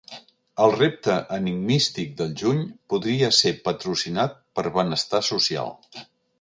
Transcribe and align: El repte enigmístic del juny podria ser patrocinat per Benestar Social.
El 0.63 0.71
repte 0.77 1.17
enigmístic 1.35 2.15
del 2.23 2.33
juny 2.43 2.65
podria 2.95 3.31
ser 3.43 3.55
patrocinat 3.69 4.37
per 4.59 4.67
Benestar 4.81 5.25
Social. 5.33 5.75